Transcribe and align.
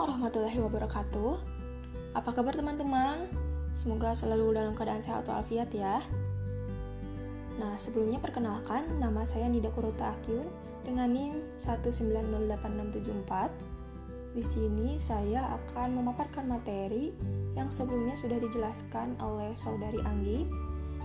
warahmatullahi 0.00 0.56
wabarakatuh. 0.64 1.36
Apa 2.16 2.32
kabar 2.32 2.56
teman-teman? 2.56 3.28
Semoga 3.76 4.16
selalu 4.16 4.56
dalam 4.56 4.72
keadaan 4.72 5.04
sehat 5.04 5.28
walafiat 5.28 5.68
ya. 5.76 6.00
Nah, 7.60 7.76
sebelumnya 7.76 8.16
perkenalkan 8.16 8.88
nama 8.96 9.28
saya 9.28 9.44
Nida 9.52 9.68
Kurota 9.68 10.16
Akyun 10.16 10.48
dengan 10.88 11.12
NIM 11.12 11.44
1908674. 11.60 13.52
Di 14.32 14.40
sini 14.40 14.96
saya 14.96 15.52
akan 15.60 16.00
memaparkan 16.00 16.48
materi 16.48 17.12
yang 17.52 17.68
sebelumnya 17.68 18.16
sudah 18.16 18.40
dijelaskan 18.40 19.20
oleh 19.20 19.52
saudari 19.52 20.00
Anggi, 20.08 20.48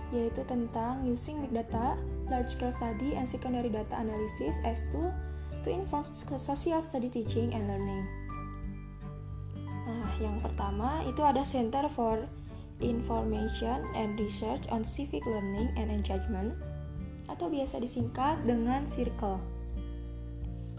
yaitu 0.08 0.40
tentang 0.48 1.04
using 1.04 1.44
big 1.44 1.52
data, 1.52 2.00
large 2.32 2.48
scale 2.48 2.72
study, 2.72 3.12
and 3.12 3.28
secondary 3.28 3.68
data 3.68 3.92
analysis 4.00 4.56
as 4.64 4.88
to 4.88 5.12
to 5.60 5.68
inform 5.68 6.08
social 6.40 6.80
study 6.80 7.12
teaching 7.12 7.52
and 7.52 7.68
learning. 7.68 8.25
Yang 10.16 10.48
pertama 10.48 11.04
itu 11.04 11.20
ada 11.20 11.44
Center 11.44 11.84
for 11.92 12.24
Information 12.80 13.84
and 13.96 14.16
Research 14.20 14.68
on 14.68 14.84
Civic 14.84 15.24
Learning 15.24 15.72
and 15.80 15.88
Engagement 15.88 16.56
atau 17.26 17.48
biasa 17.48 17.80
disingkat 17.80 18.40
dengan 18.44 18.84
Circle. 18.84 19.40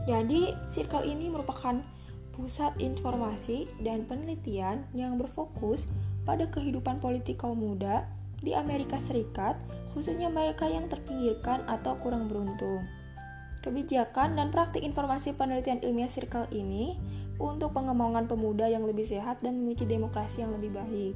Jadi, 0.08 0.56
Circle 0.66 1.04
ini 1.04 1.28
merupakan 1.28 1.84
pusat 2.32 2.72
informasi 2.78 3.66
dan 3.82 4.06
penelitian 4.06 4.86
yang 4.94 5.18
berfokus 5.18 5.90
pada 6.24 6.46
kehidupan 6.48 7.02
politik 7.02 7.42
kaum 7.42 7.60
muda 7.60 8.06
di 8.40 8.54
Amerika 8.54 9.02
Serikat, 9.02 9.58
khususnya 9.92 10.30
mereka 10.30 10.70
yang 10.70 10.86
terpinggirkan 10.86 11.66
atau 11.66 11.98
kurang 11.98 12.30
beruntung. 12.30 12.86
Kebijakan 13.66 14.38
dan 14.38 14.54
praktik 14.54 14.86
informasi 14.86 15.34
penelitian 15.34 15.82
ilmiah 15.82 16.08
Circle 16.08 16.48
ini 16.54 16.96
untuk 17.38 17.74
pengembangan 17.74 18.26
pemuda 18.26 18.66
yang 18.70 18.86
lebih 18.86 19.06
sehat 19.06 19.42
dan 19.46 19.58
memiliki 19.62 19.86
demokrasi 19.86 20.46
yang 20.46 20.54
lebih 20.54 20.74
baik. 20.74 21.16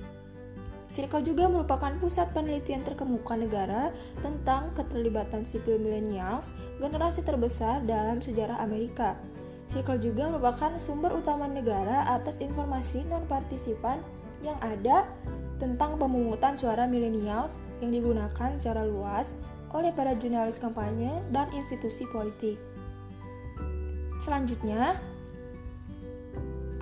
Circle 0.92 1.24
juga 1.24 1.48
merupakan 1.48 1.96
pusat 2.04 2.36
penelitian 2.36 2.84
terkemuka 2.84 3.40
negara 3.40 3.96
tentang 4.20 4.76
keterlibatan 4.76 5.48
sipil 5.48 5.80
millennials, 5.80 6.52
generasi 6.84 7.24
terbesar 7.24 7.80
dalam 7.88 8.20
sejarah 8.20 8.60
Amerika. 8.60 9.16
Circle 9.72 10.04
juga 10.04 10.28
merupakan 10.28 10.76
sumber 10.84 11.16
utama 11.16 11.48
negara 11.48 12.12
atas 12.12 12.44
informasi 12.44 13.08
non-partisipan 13.08 14.04
yang 14.44 14.60
ada 14.60 15.08
tentang 15.64 15.96
pemungutan 15.96 16.60
suara 16.60 16.84
millennials 16.84 17.56
yang 17.80 17.96
digunakan 17.96 18.52
secara 18.60 18.84
luas 18.84 19.40
oleh 19.72 19.96
para 19.96 20.12
jurnalis 20.20 20.60
kampanye 20.60 21.24
dan 21.32 21.48
institusi 21.56 22.04
politik. 22.12 22.60
Selanjutnya, 24.20 25.00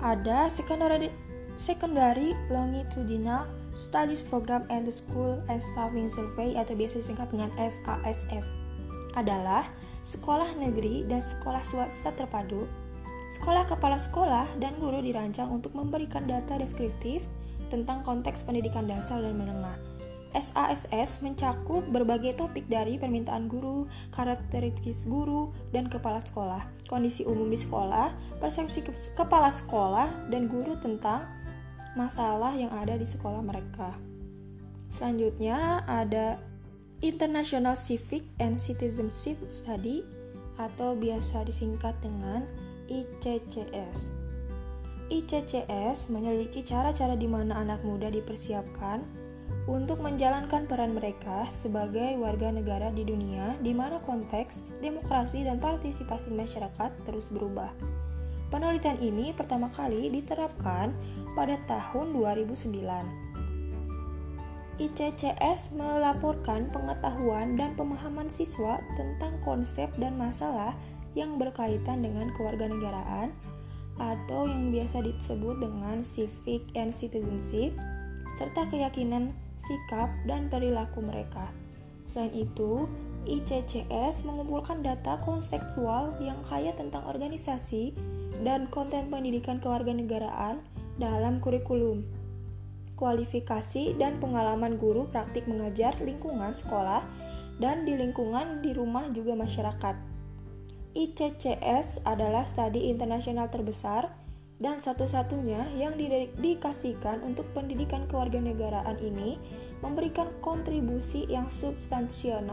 ada 0.00 0.48
secondary, 0.48 1.12
secondary 1.56 2.32
longitudinal 2.48 3.44
studies 3.76 4.24
program 4.24 4.66
and 4.72 4.88
the 4.88 4.94
school 4.94 5.38
and 5.46 5.62
staffing 5.62 6.08
survey 6.10 6.56
atau 6.58 6.74
biasa 6.74 7.04
disingkat 7.04 7.28
dengan 7.30 7.50
SASS 7.56 8.52
adalah 9.14 9.66
sekolah 10.00 10.56
negeri 10.56 11.04
dan 11.06 11.20
sekolah 11.20 11.62
swasta 11.66 12.14
terpadu. 12.14 12.64
Sekolah 13.30 13.62
kepala 13.62 13.94
sekolah 13.94 14.46
dan 14.58 14.74
guru 14.82 14.98
dirancang 14.98 15.54
untuk 15.54 15.70
memberikan 15.76 16.26
data 16.26 16.58
deskriptif 16.58 17.22
tentang 17.70 18.02
konteks 18.02 18.42
pendidikan 18.42 18.90
dasar 18.90 19.22
dan 19.22 19.38
menengah 19.38 19.78
SASS 20.30 21.26
mencakup 21.26 21.82
berbagai 21.90 22.38
topik 22.38 22.70
dari 22.70 22.96
permintaan 22.96 23.50
guru, 23.50 23.90
karakteristik 24.14 24.94
guru, 25.10 25.50
dan 25.74 25.90
kepala 25.90 26.22
sekolah, 26.22 26.70
kondisi 26.86 27.26
umum 27.26 27.50
di 27.50 27.58
sekolah, 27.58 28.14
persepsi 28.38 28.86
ke 28.86 28.94
kepala 29.18 29.50
sekolah, 29.50 30.30
dan 30.30 30.46
guru 30.46 30.78
tentang 30.78 31.26
masalah 31.98 32.54
yang 32.54 32.70
ada 32.70 32.94
di 32.94 33.06
sekolah 33.06 33.42
mereka. 33.42 33.98
Selanjutnya 34.90 35.82
ada 35.86 36.38
International 37.02 37.74
Civic 37.74 38.22
and 38.38 38.54
Citizenship 38.60 39.38
Study 39.50 40.06
atau 40.60 40.94
biasa 40.94 41.42
disingkat 41.42 41.96
dengan 42.04 42.44
ICCS. 42.86 44.12
ICCS 45.10 46.06
menyelidiki 46.06 46.62
cara-cara 46.62 47.18
di 47.18 47.26
mana 47.26 47.58
anak 47.58 47.82
muda 47.82 48.06
dipersiapkan 48.14 49.02
untuk 49.70 50.02
menjalankan 50.02 50.66
peran 50.66 50.96
mereka 50.96 51.46
sebagai 51.48 52.18
warga 52.18 52.50
negara 52.50 52.90
di 52.90 53.06
dunia 53.06 53.54
di 53.62 53.70
mana 53.70 54.02
konteks 54.02 54.66
demokrasi 54.82 55.46
dan 55.46 55.62
partisipasi 55.62 56.32
masyarakat 56.34 56.90
terus 57.06 57.30
berubah. 57.30 57.70
Penelitian 58.50 58.98
ini 58.98 59.30
pertama 59.30 59.70
kali 59.70 60.10
diterapkan 60.10 60.90
pada 61.38 61.54
tahun 61.70 62.10
2009. 62.18 63.30
ICCS 64.80 65.76
melaporkan 65.76 66.66
pengetahuan 66.72 67.52
dan 67.54 67.76
pemahaman 67.76 68.32
siswa 68.32 68.80
tentang 68.96 69.36
konsep 69.44 69.92
dan 70.00 70.16
masalah 70.16 70.72
yang 71.12 71.36
berkaitan 71.36 72.00
dengan 72.00 72.32
kewarganegaraan 72.34 73.30
atau 74.00 74.48
yang 74.48 74.72
biasa 74.72 75.04
disebut 75.04 75.60
dengan 75.60 76.00
civic 76.00 76.64
and 76.72 76.96
citizenship 76.96 77.76
serta 78.38 78.68
keyakinan 78.68 79.32
sikap, 79.60 80.08
dan 80.24 80.48
perilaku 80.48 81.04
mereka. 81.04 81.52
Selain 82.10 82.32
itu, 82.32 82.88
ICCS 83.28 84.24
mengumpulkan 84.24 84.80
data 84.80 85.20
kontekstual 85.20 86.16
yang 86.18 86.40
kaya 86.48 86.72
tentang 86.74 87.04
organisasi 87.06 87.92
dan 88.40 88.66
konten 88.72 89.12
pendidikan 89.12 89.60
kewarganegaraan 89.60 90.64
dalam 90.96 91.38
kurikulum, 91.38 92.02
kualifikasi 92.96 93.94
dan 94.00 94.16
pengalaman 94.18 94.80
guru 94.80 95.06
praktik 95.12 95.44
mengajar 95.44 95.92
lingkungan 96.00 96.56
sekolah 96.56 97.04
dan 97.60 97.84
di 97.84 97.94
lingkungan 97.94 98.64
di 98.64 98.72
rumah 98.72 99.12
juga 99.12 99.36
masyarakat. 99.36 100.08
ICCS 100.90 102.02
adalah 102.02 102.48
studi 102.50 102.90
internasional 102.90 103.46
terbesar 103.46 104.10
dan 104.60 104.76
satu-satunya 104.76 105.72
yang 105.80 105.96
didedikasikan 105.96 107.24
untuk 107.24 107.48
pendidikan 107.56 108.04
kewarganegaraan 108.12 109.00
ini 109.00 109.40
memberikan 109.80 110.28
kontribusi 110.44 111.24
yang 111.32 111.48
substansial 111.48 112.44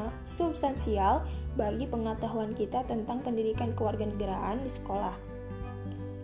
bagi 1.60 1.86
pengetahuan 1.86 2.56
kita 2.56 2.88
tentang 2.88 3.20
pendidikan 3.20 3.76
kewarganegaraan 3.76 4.64
di 4.64 4.72
sekolah 4.72 5.28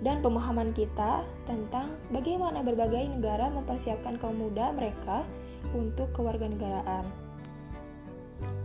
dan 0.03 0.19
pemahaman 0.19 0.75
kita 0.75 1.23
tentang 1.47 1.95
bagaimana 2.11 2.59
berbagai 2.63 3.07
negara 3.07 3.47
mempersiapkan 3.51 4.19
kaum 4.19 4.35
muda 4.35 4.75
mereka 4.75 5.23
untuk 5.71 6.11
kewarganegaraan. 6.11 7.07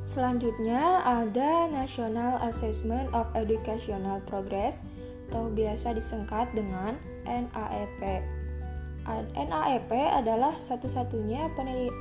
Selanjutnya 0.09 1.05
ada 1.07 1.71
National 1.71 2.43
Assessment 2.43 3.07
of 3.15 3.31
Educational 3.39 4.19
Progress 4.27 4.83
atau 5.29 5.53
biasa 5.53 5.93
disingkat 5.93 6.49
dengan 6.57 6.97
NAEP. 7.29 8.25
NAEP 9.37 9.93
adalah 9.93 10.57
satu-satunya 10.57 11.53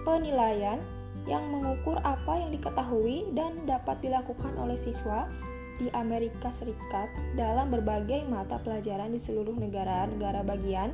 penilaian 0.07 0.79
yang 1.27 1.43
mengukur 1.51 1.99
apa 2.07 2.39
yang 2.39 2.55
diketahui 2.55 3.27
dan 3.35 3.55
dapat 3.67 3.99
dilakukan 3.99 4.55
oleh 4.55 4.79
siswa 4.79 5.27
di 5.77 5.91
Amerika 5.93 6.49
Serikat 6.49 7.11
dalam 7.37 7.69
berbagai 7.69 8.25
mata 8.31 8.57
pelajaran 8.63 9.13
di 9.13 9.19
seluruh 9.21 9.53
negara-negara 9.53 10.41
bagian 10.41 10.89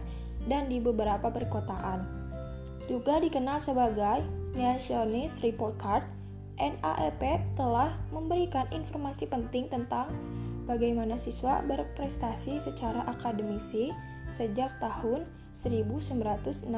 dan 0.50 0.68
di 0.68 0.82
beberapa 0.82 1.32
perkotaan. 1.32 2.04
Juga 2.90 3.22
dikenal 3.24 3.64
sebagai 3.64 4.28
Nationalist 4.54 5.40
Report 5.40 5.78
Card, 5.80 6.04
NAEP 6.60 7.42
telah 7.58 7.96
memberikan 8.12 8.68
informasi 8.70 9.26
penting 9.26 9.72
tentang 9.72 10.12
bagaimana 10.66 11.20
siswa 11.20 11.64
berprestasi 11.64 12.60
secara 12.64 13.04
akademisi 13.08 13.92
sejak 14.32 14.72
tahun 14.80 15.28
1969. 15.54 16.72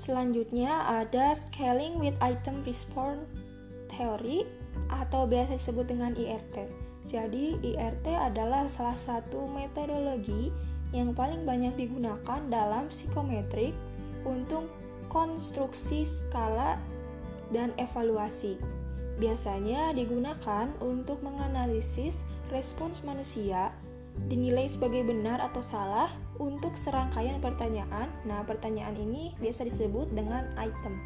Selanjutnya 0.00 0.72
ada 0.88 1.36
Scaling 1.36 2.00
with 2.00 2.16
Item 2.24 2.64
Response 2.64 3.20
Theory 3.92 4.48
atau 4.88 5.28
biasa 5.28 5.60
disebut 5.60 5.92
dengan 5.92 6.16
IRT. 6.16 6.56
Jadi 7.10 7.58
IRT 7.60 8.06
adalah 8.08 8.70
salah 8.70 8.96
satu 8.96 9.50
metodologi 9.50 10.48
yang 10.94 11.12
paling 11.12 11.44
banyak 11.44 11.74
digunakan 11.76 12.40
dalam 12.48 12.88
psikometrik 12.88 13.74
untuk 14.22 14.70
konstruksi 15.10 16.06
skala 16.06 16.78
dan 17.50 17.74
evaluasi 17.76 18.56
biasanya 19.20 19.92
digunakan 19.92 20.72
untuk 20.80 21.20
menganalisis 21.20 22.24
respons 22.48 23.04
manusia, 23.04 23.70
dinilai 24.26 24.66
sebagai 24.66 25.06
benar 25.06 25.38
atau 25.38 25.60
salah 25.60 26.10
untuk 26.40 26.74
serangkaian 26.74 27.38
pertanyaan. 27.38 28.08
Nah, 28.24 28.42
pertanyaan 28.48 28.96
ini 28.96 29.36
biasa 29.38 29.68
disebut 29.68 30.10
dengan 30.10 30.48
item. 30.56 30.96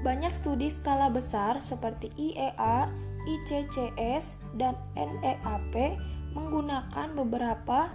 Banyak 0.00 0.32
studi 0.32 0.72
skala 0.72 1.12
besar 1.12 1.60
seperti 1.60 2.08
IEA, 2.16 2.88
ICCS, 3.28 4.56
dan 4.56 4.76
NEAP 4.96 5.98
menggunakan 6.32 7.12
beberapa 7.12 7.92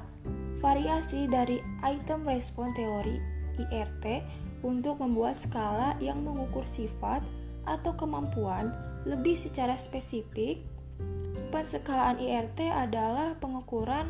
variasi 0.62 1.26
dari 1.26 1.62
item 1.82 2.26
respon 2.26 2.74
teori 2.78 3.18
IRT 3.58 4.06
untuk 4.66 5.02
membuat 5.02 5.38
skala 5.38 5.94
yang 6.02 6.22
mengukur 6.26 6.66
sifat 6.66 7.22
atau 7.66 7.94
kemampuan 7.98 8.72
lebih 9.06 9.38
secara 9.38 9.78
spesifik. 9.78 10.62
Penskalaan 11.54 12.18
IRT 12.18 12.68
adalah 12.68 13.38
pengukuran 13.38 14.10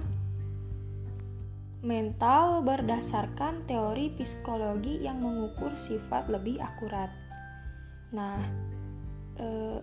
mental 1.86 2.66
berdasarkan 2.66 3.69
teori 3.69 4.10
psikologi 4.18 5.06
yang 5.06 5.22
mengukur 5.22 5.69
sifat 5.78 6.25
lebih 6.34 6.57
akurat. 6.57 7.13
Nah, 8.10 8.42
eh, 9.38 9.78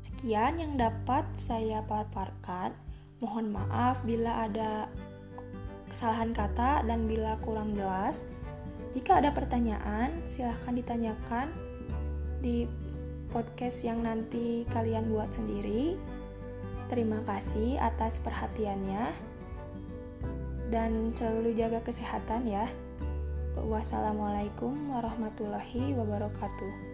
sekian 0.00 0.56
yang 0.62 0.80
dapat 0.80 1.28
saya 1.36 1.84
paparkan. 1.84 2.72
Mohon 3.20 3.60
maaf 3.60 4.02
bila 4.02 4.48
ada 4.48 4.88
kesalahan 5.92 6.32
kata 6.32 6.82
dan 6.88 7.04
bila 7.04 7.36
kurang 7.44 7.76
jelas. 7.76 8.24
Jika 8.96 9.20
ada 9.20 9.30
pertanyaan, 9.30 10.24
silahkan 10.24 10.72
ditanyakan 10.72 11.52
di 12.40 12.64
podcast 13.32 13.82
yang 13.88 14.04
nanti 14.04 14.68
kalian 14.70 15.08
buat 15.08 15.32
sendiri. 15.32 15.96
Terima 16.92 17.24
kasih 17.24 17.80
atas 17.80 18.20
perhatiannya 18.20 19.08
dan 20.68 21.16
selalu 21.16 21.56
jaga 21.56 21.80
kesehatan 21.80 22.44
ya. 22.44 22.68
Wassalamualaikum 23.56 24.76
warahmatullahi 24.92 25.96
wabarakatuh. 25.96 26.91